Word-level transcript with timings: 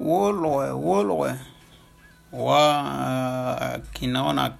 Woloe, 0.00 0.72
wolwe 0.72 1.30
Wa 2.32 2.62
kinaonak. 3.92 4.56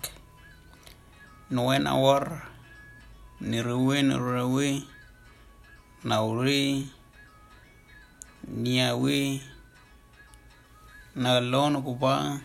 Nuena 1.51 1.95
war. 1.97 2.43
Nirewe, 3.41 4.03
nirewe. 4.03 4.83
Nauri. 6.05 6.89
Niawe. 8.53 9.41
Nagalon 11.17 11.83
kupa. 11.83 12.41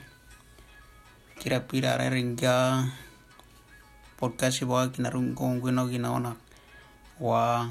Kira 1.39 1.59
pira 1.67 1.97
ringa. 2.09 2.87
Podcast 4.15 4.61
wa 4.61 4.87
kinarungo 4.87 5.59
gwino 5.59 5.83
kinaonak. 5.91 6.37
Wa 7.19 7.67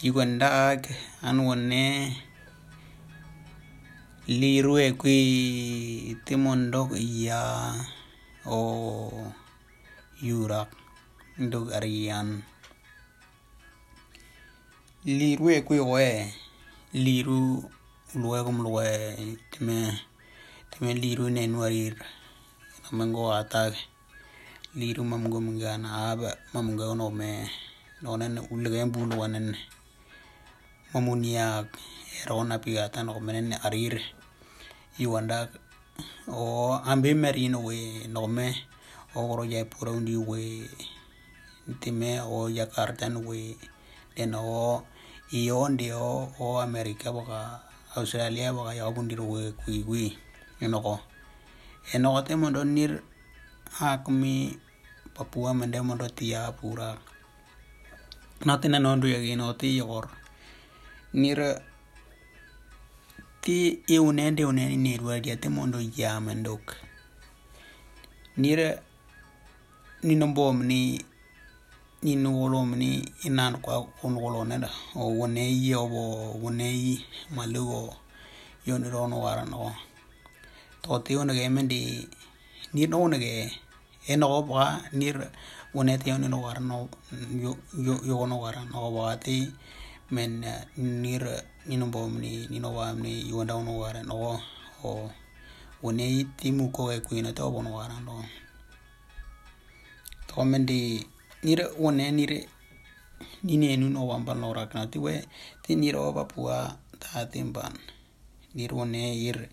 yugandag 0.00 0.88
anwane 1.22 2.16
lirue 4.26 4.98
kui 4.98 5.22
timondok 6.26 6.98
ya 6.98 7.70
o 8.42 8.58
yurak 10.18 10.66
ndog 11.38 11.70
arian. 11.70 12.42
Lirue 15.06 15.62
kui 15.62 15.78
we 15.78 16.26
liru 16.90 17.70
luwe 18.18 18.38
kum 18.42 18.66
luwe 18.66 19.14
time 19.54 19.94
time 20.74 20.90
liru 20.98 21.30
ne 21.30 21.46
nuarir 21.46 21.94
namengo 22.90 23.30
atag 23.30 23.78
liru 24.74 25.06
mamgo 25.06 25.38
mingana 25.38 26.10
aba 26.10 26.34
mamgo 26.50 26.98
no 26.98 27.14
me 27.14 27.46
nonen 28.02 28.42
ulgen 28.50 28.90
bulu 28.90 29.22
wanen 29.22 29.54
mamuniak 30.94 31.66
erona 32.22 32.58
pigata 32.58 33.02
no 33.02 33.18
ne 33.18 33.56
arire. 33.62 34.02
Iwanda 34.98 35.48
o 36.28 36.78
ambe 36.84 37.14
merino 37.14 37.60
we 37.60 38.06
no 38.08 38.26
me 38.26 38.54
o 39.14 39.26
goro 39.26 39.44
ya 39.44 39.64
pura 39.64 39.92
undi 39.92 40.16
we 40.16 40.68
ntime 41.68 42.20
o 42.20 42.48
jakarta 42.48 43.08
no 43.10 43.20
we 43.20 43.56
den 44.16 44.34
o 44.34 44.84
ionde 45.32 45.92
o 45.92 46.32
o 46.38 46.60
amerika 46.60 47.12
baka 47.12 47.60
australia 47.96 48.52
baka 48.52 48.74
ya 48.74 48.90
bundir 48.90 49.20
we 49.20 49.52
kui 49.52 49.82
kui. 49.82 50.18
Enoko. 50.60 51.00
Enoko 51.92 52.22
te 52.24 52.34
mondo 52.36 52.64
nir 52.64 53.02
akmi 53.80 54.56
papua 55.14 55.52
mende 55.54 55.80
mondo 55.82 56.08
tia 56.08 56.52
pura. 56.52 56.96
Natina 58.44 58.78
nondu 58.78 59.08
ya 59.08 59.20
gino 59.20 59.52
ti 59.52 59.76
yor 59.76 60.25
nira 61.14 61.62
ti 63.40 63.78
iwunende 63.86 64.44
unene 64.44 64.76
nerwarya 64.76 65.36
te 65.36 65.48
mondo 65.48 65.78
yamandok 65.78 66.74
nira 68.36 68.68
nino 70.02 70.26
bom 70.36 70.62
ni 70.66 71.00
nino 72.02 72.30
wolom 72.38 72.76
ni 72.76 73.02
inan 73.24 73.56
kwa 73.62 73.82
kun 73.98 74.14
wolone 74.14 74.58
da. 74.60 74.70
O 74.94 75.08
wone 75.18 75.40
yi 75.62 75.74
obo 75.74 76.36
wone 76.42 76.66
yi 76.84 77.04
malugo 77.34 77.96
yoni 78.66 78.88
rono 78.90 79.16
warano 79.20 79.74
to 80.82 80.98
te 80.98 81.16
unage 81.16 81.48
mendi 81.48 82.06
nir 82.74 82.88
no 82.90 82.98
unage 83.02 83.50
eno 84.06 84.42
ba 84.42 84.82
nir 84.92 85.16
wone 85.74 85.98
te 85.98 86.10
yoni 86.10 86.28
no 86.28 86.42
warano 86.42 86.88
yo 87.42 87.56
yo 88.06 88.26
no 88.26 88.36
warano 88.38 88.90
ba 88.94 89.16
te 89.16 89.50
men 90.10 90.44
nir 90.76 91.24
nino 91.66 91.86
bom 91.90 92.20
ni 92.22 92.46
nino 92.46 92.70
wam 92.70 93.02
ni 93.02 93.26
yonda 93.30 93.54
no 93.58 93.72
wara 93.82 94.02
no 94.06 94.38
o 94.84 95.10
wone 95.82 96.06
timu 96.38 96.70
ko 96.70 96.92
e 96.94 97.00
kuina 97.00 97.34
to 97.34 97.50
bono 97.50 97.74
wara 97.74 97.98
no 98.06 98.22
to 100.28 100.44
men 100.44 100.62
di 100.66 101.02
nir 101.42 101.60
wone 101.82 102.06
nir 102.14 102.32
nine 103.42 103.76
nu 103.76 103.90
no 103.90 104.06
wamba 104.06 104.34
no 104.34 104.54
rak 104.54 104.70
kana 104.70 104.86
ti 104.86 104.98
we 104.98 105.26
ti 105.62 105.74
nir 105.74 105.96
o 105.98 106.14
papua 106.14 106.78
ta 107.02 107.26
timban 107.26 107.74
nir 108.54 108.70
wone 108.78 109.02
ir 109.28 109.48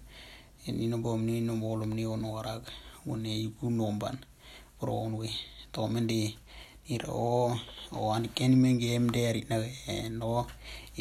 nino 0.69 0.97
bom 1.01 1.25
ni 1.25 1.41
no 1.41 1.57
bolom 1.57 1.91
ni 1.97 2.05
ono 2.05 2.27
wara 2.35 2.61
wone 3.07 3.31
iku 3.41 3.73
nomban 3.73 4.21
pro 4.77 4.93
on 5.01 5.17
we 5.17 5.29
to 5.73 5.87
men 5.89 6.05
di 6.05 6.37
nir 6.87 7.03
o 7.07 7.55
o 7.95 8.11
an 8.15 8.25
ken 8.35 8.53
men 8.61 8.75
game 8.83 9.07
deri 9.15 9.41
na 9.49 9.55
no 10.19 10.29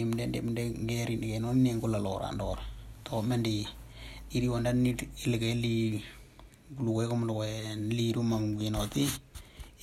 imde 0.01 0.25
imde 0.41 0.63
ngeri 0.85 1.15
ni 1.23 1.29
no 1.43 1.49
ni 1.63 1.71
ngula 1.75 1.99
lora 2.07 2.29
ndor 2.37 2.59
to 3.05 3.15
mendi 3.29 3.55
iri 4.35 4.47
wanda 4.53 4.71
ni 4.73 4.91
ilge 5.25 5.51
li 5.63 5.75
luwe 6.85 7.03
kom 7.11 7.23
luwe 7.29 7.49
li 7.97 8.07
ru 8.15 8.23
mangi 8.31 8.69
no 8.75 8.81
ti 8.95 9.05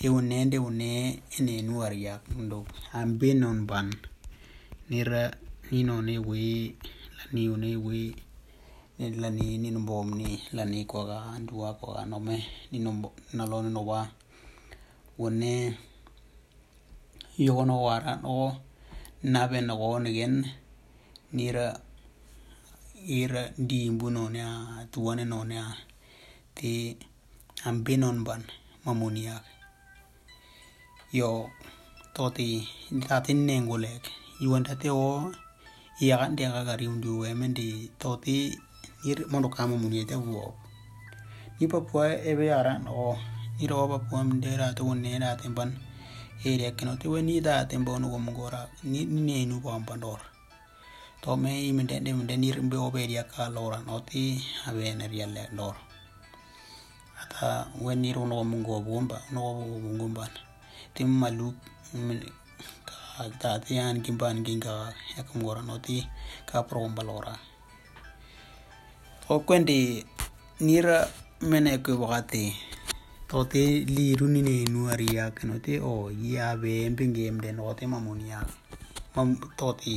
e 0.06 0.08
unende 0.18 0.58
une 0.68 0.90
ene 1.38 1.54
nuar 1.68 1.94
ya 2.06 2.14
ndo 2.46 2.60
ambe 3.00 3.30
non 3.42 3.60
ban 3.70 3.88
nira 4.90 5.24
ni 5.70 5.80
no 5.88 5.96
ne 6.08 6.16
we 6.30 6.42
la 7.18 7.24
ni 7.34 7.44
une 7.54 7.70
we 7.86 8.00
la 9.22 9.30
ni 9.38 9.48
ni 9.62 9.70
no 9.76 9.80
bom 9.90 10.08
ni 10.20 10.30
la 10.56 10.64
ni 10.72 10.80
ko 10.92 11.00
ga 11.10 11.18
ndua 11.44 11.70
ko 11.80 11.88
ga 11.96 12.04
no 12.10 12.18
me 12.28 12.36
ni 12.72 12.78
no 12.84 12.92
na 13.38 13.44
lo 13.52 13.58
no 13.76 13.82
wa 13.90 14.02
one 15.26 15.76
የሆነ 17.40 17.72
ዋራ 17.84 18.06
ኖ 18.24 18.30
ናበን 19.34 19.70
ሆን 19.82 20.06
ግን 20.16 20.34
ኒረ 21.38 21.58
ኢረ 23.18 23.34
ዲምቡ 23.70 24.02
ኖንያ 24.16 24.46
ትወነ 24.94 25.20
ኖንያ 25.32 25.62
ቲ 26.58 26.70
አምቤኖን 27.70 28.18
ባን 28.28 28.44
መሙኒያ 28.86 29.30
ዮ 31.18 31.30
ቶቲ 32.18 32.40
ታትኔን 33.06 33.66
ጉሌክ 33.72 34.06
ይወንታቴ 34.44 34.84
ኦ 34.98 35.06
ያን 36.02 36.36
ደጋጋሪ 36.40 36.82
ውንዲ 36.92 37.06
ወመንዲ 37.22 37.60
ቶቲ 38.04 38.26
ኒር 39.04 39.20
ሞኖካሙ 39.34 39.72
ሙኒያ 39.84 40.04
ተው 40.12 40.24
ኒ 41.60 41.70
ፓፑዋ 41.74 42.02
ኤቤ 42.32 42.42
አራን 42.60 42.84
ኦ 42.98 43.06
ኒሮ 43.60 43.72
ፓፑዋ 43.94 44.20
ምንዴራ 44.30 44.64
ተውኔ 44.80 45.06
ናቴን 45.24 45.56
ban 45.58 45.72
area 46.46 46.72
kino 46.72 46.96
te 46.96 47.08
we 47.12 47.22
ni 47.22 47.42
da 47.42 47.66
tembo 47.66 48.00
no 48.00 48.08
gomo 48.10 48.32
gora 48.32 48.62
ni 48.84 49.04
ni 49.06 49.46
nu 49.46 49.60
ko 49.60 49.70
ambandor 49.76 50.20
to 51.22 51.36
me 51.36 51.52
i 51.68 51.72
mende 51.76 52.00
de 52.00 52.12
mende 52.14 52.36
ni 52.40 52.52
rimbe 52.52 52.78
obe 52.80 53.04
ria 53.08 53.24
ka 53.24 53.50
lora 53.50 53.80
no 53.88 54.00
ti 54.00 54.40
ave 54.68 54.96
na 54.96 55.06
ria 55.12 55.28
le 55.28 55.44
dor 55.52 55.76
ata 57.22 57.68
we 57.84 57.92
ni 57.96 58.14
ro 58.16 58.24
no 58.26 58.44
mungo 58.44 58.80
bomba 58.80 59.20
no 59.36 59.42
bungumba 59.84 60.32
tim 60.96 61.10
malu 61.12 61.52
ka 62.88 63.28
ta 63.42 63.60
ti 63.60 63.76
an 63.78 64.00
kimban 64.00 64.40
ginga 64.46 64.96
ya 65.16 65.22
kum 65.28 65.44
gora 65.44 65.62
no 65.62 65.76
ti 65.86 66.08
ka 66.48 66.64
pro 66.64 66.88
balora 66.88 67.36
to 69.28 69.40
kwendi 69.44 70.08
nira 70.64 71.04
mene 71.44 71.84
ko 71.84 72.00
wakati 72.00 72.56
tote 73.30 73.64
liruni 73.96 74.42
nenu 74.42 74.80
aria 74.94 75.26
kenote 75.38 75.74
o 75.92 76.12
ya 76.34 76.58
bembe 76.58 77.06
game 77.18 77.40
den 77.44 77.60
ote 77.60 77.86
mamunia. 77.88 78.40
Mam 79.16 79.36
tote 79.60 79.96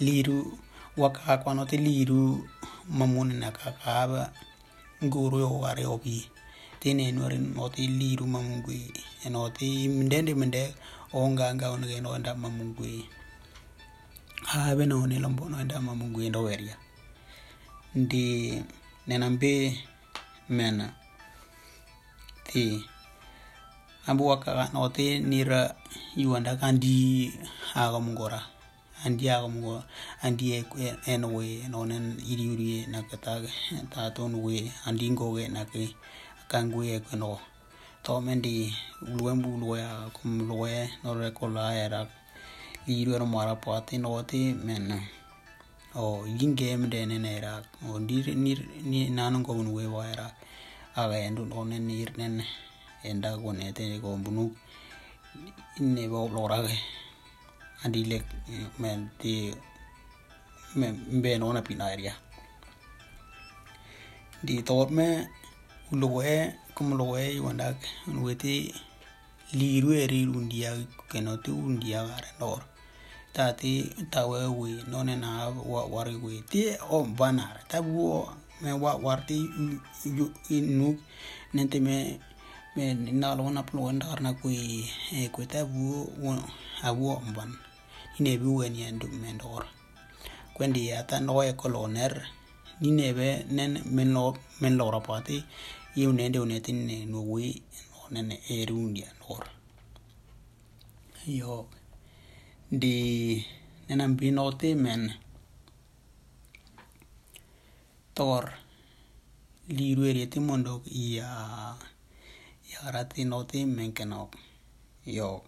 liru 0.00 0.58
waka 0.96 1.38
kwanote 1.42 1.76
liru 1.76 2.48
mamuni 2.98 3.34
na 3.34 3.50
kakaba 3.50 4.32
nguru 5.04 5.38
yo 5.38 5.66
are 5.66 5.84
obi. 5.86 6.18
Tene 6.80 7.12
nuari 7.12 7.38
note 7.38 7.82
liru 7.86 8.26
mamungwe 8.26 8.78
enote 9.26 9.88
mndende 9.88 10.34
mende 10.34 10.74
onga 11.12 11.54
nga 11.54 11.66
onge 11.70 12.00
no 12.00 12.18
nda 12.18 12.34
mamungwe 12.34 13.04
habe 14.50 14.86
no 14.86 15.06
ne 15.06 15.18
lombo 15.18 15.48
no 15.48 15.64
nda 15.64 15.80
mamungwe 15.80 16.28
ndo 16.28 16.42
weria. 16.42 16.76
Ndi 17.94 18.62
nenambe 19.06 19.78
mena. 20.48 20.86
te 22.48 22.64
ambo 24.08 24.22
wakka 24.30 24.50
kanoxo 24.58 24.88
te 24.96 25.06
nira 25.30 25.60
yuwanda 26.20 26.52
ka 26.60 26.64
andi 26.70 26.94
axamungora 27.80 28.40
andi 29.04 29.24
axamungo 29.34 29.74
andi 30.24 30.44
enoxoye 31.12 31.54
e, 31.64 31.68
noxonen 31.72 32.06
iriuriye 32.32 32.78
naka 32.92 33.16
ta 33.92 34.02
tonuxuye 34.16 34.62
andi 34.86 35.04
ngoxe 35.14 35.44
nake 35.54 35.82
kanguye 36.50 36.94
ke 37.06 37.14
noxo 37.22 37.44
toxomen 38.04 38.38
di 38.44 38.54
luxen 39.14 39.38
bu 39.42 39.50
luxoya 39.60 39.88
comme 40.14 40.40
luxoye 40.48 40.80
nore 41.02 41.28
kola 41.38 41.64
yara 41.80 42.00
e 42.04 42.90
liiruero 42.92 43.26
mara 43.34 43.54
poate 43.64 43.94
noxo 44.02 44.22
te 44.30 44.40
maintenant 44.66 45.04
o 46.02 46.24
yingeyemde 46.38 46.98
nene 47.10 47.30
yara 47.36 47.52
o 47.88 47.98
nir 48.06 48.26
nanongowun 49.16 49.68
we 49.76 49.84
wa 49.94 50.02
e 50.04 50.08
yara 50.10 50.26
akayendu 51.00 51.42
ntooni 51.44 51.74
eniyir 51.80 52.10
nene 52.18 52.44
enda 53.08 53.30
konete 53.42 53.84
kombunu 54.04 54.44
inepo 55.78 56.20
lorake. 56.34 56.78
Andilek 57.84 58.24
menti 58.78 59.54
mbeno 61.16 61.52
na 61.52 61.62
pinaria 61.62 62.14
di 64.42 64.62
torme 64.62 65.28
ulowe 65.92 66.54
kumlowe 66.74 67.40
wandak 67.40 67.76
unweti 68.08 68.74
liru 69.52 69.92
eri 69.92 70.26
undia 70.26 70.70
kenoti 71.10 71.50
undia 71.50 72.04
gare 72.08 72.30
nor 72.40 72.60
tati 73.32 73.72
tawe 74.10 74.46
we 74.46 74.70
none 74.88 75.16
na 75.16 75.48
wari 75.94 76.16
we 76.16 76.42
ti 76.50 76.62
om 76.90 77.16
banar 77.16 77.56
tabuo 77.68 78.32
me 78.62 78.70
wa 78.82 78.92
warti 79.04 79.38
inu 80.56 80.88
nente 81.54 81.78
me 81.86 81.96
me 82.76 82.84
na 83.20 83.34
lo 83.38 83.50
na 83.50 83.62
plo 83.62 83.92
ndar 83.92 84.18
na 84.24 84.30
kui 84.40 84.58
e 85.12 85.28
ku 85.34 85.40
ta 85.52 85.60
buo 85.64 85.98
abuo 86.86 87.14
mban. 87.30 87.50
Ine 88.18 88.38
bi 88.38 88.46
wen 88.46 88.74
yendu 88.76 89.06
mendor 89.22 89.66
kwendi 90.54 90.92
ata 90.92 91.16
no 91.20 91.42
e 91.42 91.52
koloner 91.52 92.14
ni 92.80 92.90
nebe 92.90 93.28
nen 93.56 93.72
men 93.94 94.12
no 94.14 94.24
men 94.60 94.74
lo 94.78 94.90
rapati 94.94 95.36
yu 95.96 96.12
ne 96.12 96.30
de 96.30 96.40
ne 96.72 96.96
no 97.06 97.20
wi 97.32 97.62
nene 98.12 98.34
erundia 98.56 99.10
nor 99.20 99.42
yo 101.38 101.66
di 102.70 102.96
nenam 103.88 104.12
bi 104.18 104.30
no 104.30 104.52
te 104.60 104.74
liru 104.74 105.23
thor 108.14 108.44
lirwerieti 109.68 110.40
mondok 110.40 110.82
ya 111.16 111.30
yarati 112.72 113.24
noti 113.24 113.66
menkenok 113.66 114.30
yo 115.16 115.42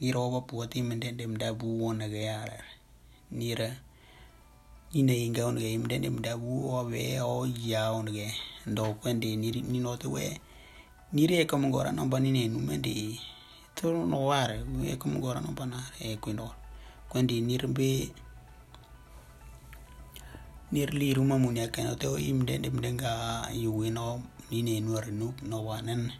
niroba 0.00 0.40
puoti 0.40 0.82
mende 0.82 1.12
dem 1.18 1.36
dabu 1.38 1.66
wona 1.82 2.08
ga 2.08 2.18
yara 2.30 2.58
nira 3.30 3.70
ina 4.92 5.12
inga 5.12 5.46
on 5.46 5.56
ga 5.62 5.68
imde 5.76 5.98
dem 5.98 6.16
dabu 6.22 6.70
o 6.76 6.84
be 6.90 7.20
o 7.20 7.46
ya 7.46 7.92
on 7.92 8.06
ga 8.16 8.28
ndo 8.66 8.94
kwende 8.94 9.36
ni 9.36 9.50
ni 9.50 9.78
noti 9.78 10.06
we. 10.08 10.40
Nire 11.12 11.36
e 11.40 11.44
kom 11.44 11.70
gora 11.70 11.92
nomba 11.92 12.20
ni 12.20 12.32
ne 12.32 12.48
numende 12.48 13.18
toro 13.74 14.04
no 14.06 14.26
ware 14.26 14.60
we 14.76 14.96
kom 14.96 15.20
gora 15.20 15.40
nomba 15.40 15.66
na 15.66 15.78
e 16.00 16.16
kwendo. 16.16 16.50
Kwende 17.08 17.40
nirbe 17.40 18.10
nir 20.72 20.90
liru 20.92 21.24
mamuni 21.24 21.60
akeno 21.66 21.92
te 21.96 22.08
imdende 22.30 22.68
mdenga 22.70 23.48
yuwino 23.62 24.22
nine 24.50 24.80
nuar 24.80 25.06
nuk 25.12 25.36
no 25.42 25.64
wanen 25.68 26.12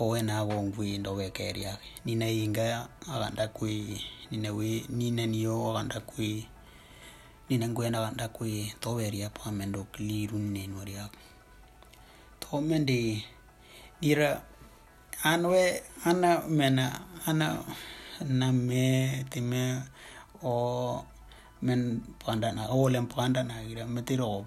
owe 0.00 0.18
na 0.22 0.44
go 0.44 0.56
ngwi 0.62 0.98
ndo 0.98 1.14
we 1.14 1.30
keria. 1.30 1.72
Nina 2.04 2.26
inga 2.28 2.88
aganda 3.08 3.48
kui 3.48 4.00
nina 4.30 4.50
we 4.52 4.84
nina 4.88 5.24
niyo 5.26 5.70
aganda 5.70 6.00
kui 6.00 6.46
nina 7.48 7.68
ngwena 7.68 7.98
aganda 7.98 8.28
kui 8.28 8.72
to 8.80 8.88
weria 8.98 9.30
pa 9.30 9.52
mendo 9.52 9.86
liru 9.98 10.38
nine 10.38 10.66
nuaria 10.66 11.08
to 12.40 12.60
mende 12.60 13.24
dira 14.00 14.42
anwe 15.22 15.82
ana 16.04 16.30
mena 16.48 17.00
ana 17.26 17.64
na 18.28 18.52
me 18.52 19.24
time 19.30 19.82
o 20.42 21.04
men 21.66 21.80
panda 22.22 22.52
na 22.52 22.68
olem 22.68 23.06
panda 23.08 23.40
na 23.42 23.54
gira 23.66 23.84
metiro 23.94 24.44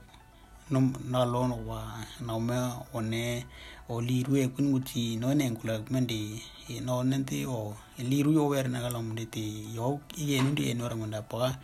no 0.69 0.79
na 1.11 1.23
lo 1.33 1.47
no 1.47 1.57
wa 1.69 1.79
na 2.27 2.37
me 2.47 2.57
one, 2.93 3.43
o 3.89 3.95
liru 4.01 4.35
e 4.37 4.47
kun 4.53 4.65
muti 4.71 5.17
no 5.17 5.33
ne 5.33 5.49
ngula 5.49 5.75
mendi 5.89 6.21
e 6.69 6.79
no 6.87 7.01
nenti 7.03 7.39
o 7.47 7.73
liru 7.97 8.33
yo 8.37 8.49
ver 8.49 8.67
na 8.69 8.81
galam 8.85 9.15
de 9.15 9.25
ti 9.25 9.65
yo 9.73 9.99
ye 10.15 10.37
ndi 10.41 10.63
de 10.67 10.73
no 10.75 10.89
ramanda 10.91 11.21
pa, 11.23 11.57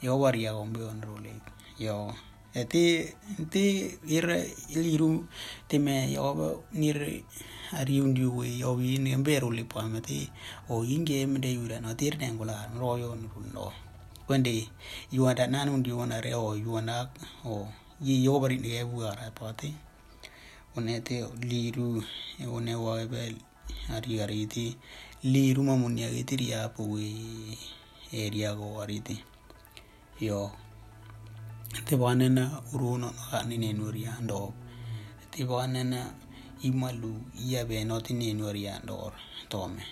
yo 0.00 0.12
waria 0.20 0.52
gombe 0.52 0.80
on 0.90 1.00
role. 1.00 1.32
Yo 1.78 2.14
eti 2.54 2.84
ti 3.50 3.64
ir 4.06 4.26
liru 4.76 5.26
ti 5.68 5.78
me, 5.78 6.12
yo 6.12 6.62
nir, 6.72 7.24
ari 7.72 8.00
undi 8.00 8.24
we, 8.26 8.46
yo 8.62 8.74
wi 8.78 8.98
ne 8.98 9.16
mbero 9.16 9.48
le 9.50 9.64
pa 9.64 9.88
me 9.88 10.00
ti 10.00 10.30
o 10.68 10.84
inge 10.84 11.26
mde 11.26 11.50
yura, 11.56 11.80
no 11.80 11.94
tir 11.94 12.14
ne 12.20 12.30
ngula 12.30 12.68
ro 12.78 12.96
yo 12.96 13.16
no. 13.54 13.89
Kwende 14.30 14.70
yuanda 15.10 15.46
nanu 15.46 15.76
ndi 15.76 15.90
wana 15.92 16.16
re 16.24 16.32
o 16.34 16.54
yuana 16.64 17.10
o 17.44 17.66
yi 18.06 18.14
yobari 18.24 18.56
ni 18.62 18.68
ne 18.68 18.84
bu 18.86 19.02
ara 19.10 19.26
pati 19.38 19.74
onete 20.76 21.26
liru 21.50 21.98
one 22.56 22.74
wa 22.84 22.94
be 23.10 23.34
ari 23.90 24.12
ari 24.22 24.46
ti 24.46 24.64
liru 25.32 25.60
mamunia 25.68 26.08
gitiri 26.14 26.46
ya 26.54 26.68
pu 26.74 26.82
area 28.22 28.54
go 28.54 28.78
ari 28.82 28.98
ti 29.06 29.16
yo 30.20 30.54
te 31.86 31.96
banena 31.96 32.62
uruno 32.72 33.10
no 33.10 33.10
ani 33.34 33.58
ne 33.58 33.72
nuria 33.72 34.12
ndo 34.22 34.54
te 35.32 35.42
banena 35.50 36.00
imalu 36.62 37.12
ia 37.34 37.64
be 37.66 37.82
no 37.84 37.98
ti 38.00 38.14
ne 38.14 38.30
nuria 38.38 38.78
ndo 38.78 39.10
tome. 39.50 39.82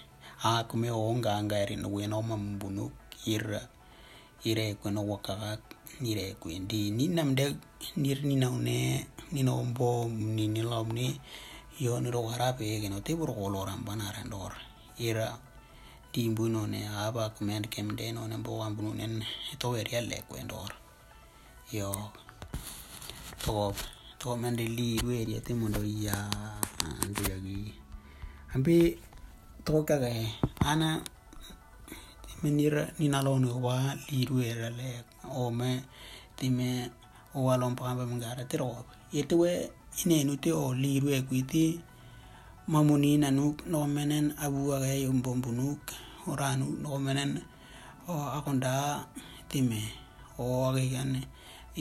A 0.44 0.62
kume 0.68 0.90
o 0.90 1.10
nganga 1.18 1.58
eri 1.58 1.76
no 1.76 1.88
we 1.90 2.06
no 2.06 2.22
mambunu 2.22 2.84
ira 3.26 3.62
ire 4.44 4.74
ko 4.80 4.90
nirekwe. 6.00 6.58
Ndi 6.58 6.90
ni 6.90 7.08
ninaune 7.08 7.56
nir 7.96 8.18
ni 8.22 8.36
na 8.36 8.50
une 8.50 9.06
ni 9.32 9.42
no 9.42 9.62
bo 9.76 10.08
ni 10.08 10.48
ni 10.48 10.62
lom 10.62 10.88
ni 10.92 11.20
yo 11.78 12.00
ni 12.00 12.10
ro 12.10 12.26
hara 12.28 12.52
pe 12.56 12.80
ke 12.80 12.88
no 12.88 13.00
te 13.00 13.14
bro 13.14 13.32
ko 13.34 13.48
lo 13.48 13.64
ram 13.64 13.84
bana 13.84 14.10
ran 14.14 14.30
dor 14.30 14.52
ira 14.98 15.36
di 16.12 16.28
none 16.28 16.80
aba 17.04 17.30
ko 17.34 17.44
men 17.44 17.64
none 18.14 18.36
bo 18.42 18.62
am 18.62 18.74
nen 18.96 19.22
to 19.58 19.70
wer 19.70 19.86
ya 19.86 20.00
dor 20.48 20.72
yo 21.70 21.92
to 23.44 23.74
to 24.18 24.36
men 24.36 24.56
de 24.56 24.66
li 24.66 24.98
we 25.06 25.26
te 25.40 25.52
mo 25.54 25.68
ya 25.84 26.18
andu 27.02 27.22
ya 27.30 27.36
gi 27.44 27.74
ambi 28.54 28.96
to 29.64 29.84
ka 29.84 29.96
ana 30.64 31.04
menira 32.42 32.82
ninalone 32.98 33.50
wa 33.66 33.76
liruera 34.10 34.68
le 34.78 34.90
ome 35.42 35.70
time 36.38 36.68
owalompambe 37.34 38.04
mngara 38.10 38.44
tirobe 38.50 38.92
yetewe 39.12 39.50
inenu 40.02 40.36
te 40.42 40.50
o 40.52 40.74
lirue 40.82 41.22
kuiti 41.28 41.64
mamuni 42.72 43.18
nanuk 43.22 43.56
noomenen 43.66 44.26
abuage 44.44 44.92
yombompunuk 45.04 45.82
oranu 46.30 46.66
noomenen 46.82 47.32
o 48.08 48.14
akonda 48.36 48.72
time 49.50 49.80
o 50.38 50.70
agegan 50.70 51.12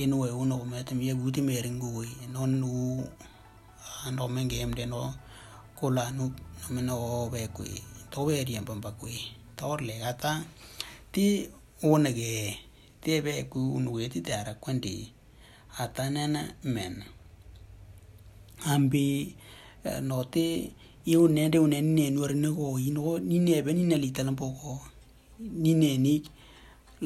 inwe 0.02 0.28
u 0.32 0.46
noome 0.50 0.84
time 0.88 1.06
yebu 1.06 1.32
time 1.36 1.54
eringui 1.60 2.10
non 2.34 2.64
u 2.64 3.04
game 4.06 4.42
ah, 4.42 4.46
ngemde 4.46 4.86
no 4.86 5.14
kolanuk 5.78 6.34
nomen 6.64 6.90
o 6.90 7.30
bekui 7.30 7.84
towe 8.12 8.44
riempampa 8.48 8.92
kui 9.00 9.37
tor 9.60 9.80
le 9.88 9.96
gata 10.04 10.32
ti 11.14 11.26
unege 11.92 12.34
ti 13.02 13.12
be 13.26 13.34
ku 13.52 13.60
unwe 13.78 14.04
ti 14.14 14.20
tara 14.28 14.54
kwendi 14.64 14.96
atanena 15.84 16.42
men 16.74 16.96
ambi 18.74 19.06
no 20.10 20.18
ti 20.34 20.46
iu 21.12 21.22
nende 21.36 21.58
une 21.66 21.80
ne 21.82 22.06
nuor 22.16 22.32
ne 22.42 22.50
go 22.58 22.68
ino 22.88 23.02
ni 23.30 23.38
ne 23.46 23.62
be 23.66 23.72
ni 23.78 23.84
ne 23.90 23.96
litalan 24.04 24.36
poco 24.42 24.72
ni 25.64 25.72
ne 25.82 25.90
ni 26.06 26.16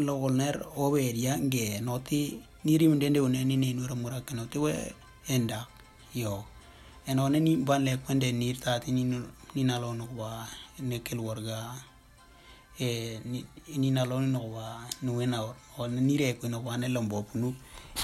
lo 0.05 0.15
ner 0.39 0.55
overia 0.84 1.34
nge 1.46 1.65
no 1.86 1.93
ti 2.08 2.20
ni 2.65 2.77
rim 2.79 2.93
dende 3.01 3.20
une 3.27 3.39
ni 3.50 3.55
ne 3.62 3.70
nuor 3.77 3.93
mura 4.01 4.20
ke 4.25 4.34
no 4.38 4.43
ti 4.51 4.58
we 4.63 4.74
enda 5.34 5.60
yo. 6.22 6.34
Eno 7.10 7.24
ne 7.29 7.39
ni 7.39 7.51
ban 7.67 7.81
le 7.86 7.98
kwende 8.03 8.29
ni 8.31 8.48
ta 8.63 8.79
ni 8.88 9.03
ni 9.55 9.63
na 9.70 9.75
lo 9.84 9.89
no 9.93 10.05
wa 10.17 10.48
ne 10.79 10.98
kel 11.05 11.20
warga 11.27 11.58
eh, 12.80 13.20
ninalo 13.78 14.22
ninowa 14.22 14.86
nuwena 15.01 15.42
o 15.78 15.88
nireko 15.88 16.48
inowa 16.48 16.78
nelombopunu 16.78 17.56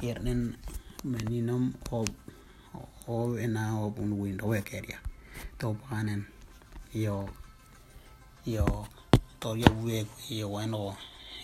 yernen 0.01 0.55
meninom 1.03 1.73
ob 1.91 2.09
ob 3.07 3.37
ena 3.39 3.79
obun 3.79 4.13
windo 4.19 4.45
wekeria. 4.47 4.99
To 5.59 5.73
panen 5.73 6.25
yo 6.93 7.29
yo 8.45 8.65
toria 9.39 9.69
wego 9.83 10.09
yo 10.29 10.51
wano 10.51 10.95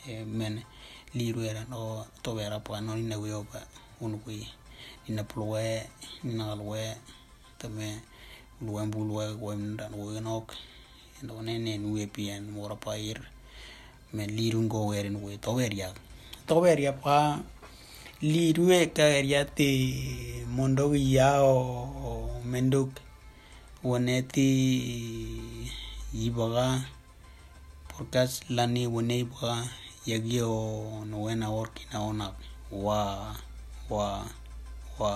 eh, 0.07 0.25
men 0.25 0.61
liru 1.13 1.41
era 1.41 1.63
no 1.69 2.05
to 2.23 2.33
vera 2.33 2.59
pa 2.59 2.81
no 2.81 2.95
ni 2.95 3.03
nawe 3.03 3.29
ba 3.51 3.61
un 4.01 4.19
kui 4.19 4.47
ni 5.07 5.15
na 5.15 5.23
pulwe 5.23 5.87
ni 6.23 6.33
na 6.33 6.45
galwe 6.49 6.97
tame 7.59 8.01
luwe 8.61 8.85
mbulwe 8.85 9.35
gwen 9.35 9.77
dan 9.77 9.93
wenok 9.93 10.47
ok 10.49 10.72
ndo 11.21 11.41
ne 11.45 11.59
ne 11.59 11.77
nu 11.77 11.99
pien 12.07 12.43
mora 12.55 12.75
pa 12.75 12.97
ir 12.97 13.19
me 14.13 14.25
liru 14.27 14.61
ngo 14.65 14.79
werin 14.89 15.15
we 15.23 15.37
to 15.37 15.53
veria 15.53 15.93
to 16.47 16.61
veria 16.61 16.93
pa 16.93 17.43
liru 18.21 18.71
e 18.71 18.87
ka 18.95 19.03
eria 19.19 19.45
te 19.45 19.69
mondo 20.55 20.95
ya 20.95 21.43
o 21.43 22.41
menduk. 22.45 22.91
Woneti 23.83 24.47
ibaga 26.15 26.87
podcast 27.91 28.47
lani 28.49 28.87
wone 28.87 29.19
ibaga 29.19 29.67
yagio 30.07 31.03
no 31.09 31.17
wena 31.23 31.51
orkina 31.51 31.99
ona 31.99 32.31
wa 32.71 33.35
wa 33.89 34.23
wa 34.99 35.11